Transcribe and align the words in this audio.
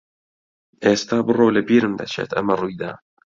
ئێستا 0.85 1.17
بڕۆ 1.27 1.43
و 1.47 1.53
لەبیرم 1.57 1.93
دەچێت 1.99 2.31
ئەمە 2.35 2.53
ڕووی 2.59 2.75
دا. 2.81 2.91